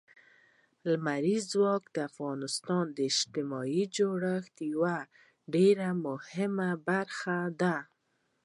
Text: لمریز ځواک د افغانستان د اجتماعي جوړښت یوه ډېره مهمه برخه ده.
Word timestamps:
لمریز 0.91 1.43
ځواک 1.53 1.83
د 1.95 1.97
افغانستان 2.09 2.85
د 2.93 2.97
اجتماعي 3.11 3.83
جوړښت 3.97 4.55
یوه 4.73 4.97
ډېره 5.53 5.87
مهمه 6.05 6.69
برخه 6.87 7.37
ده. 7.61 7.75